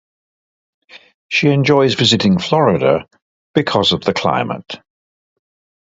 [1.27, 3.07] She enjoys visiting Florida,
[3.53, 4.81] because of the climate.